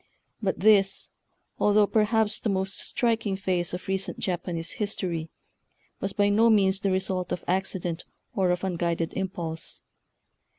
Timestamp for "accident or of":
7.47-8.63